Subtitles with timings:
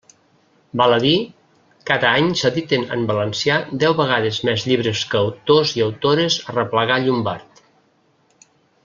[0.79, 1.17] Val a dir,
[1.89, 7.63] cada any s'editen en valencià deu vegades més llibres que autors i autores arreplegà Llombart.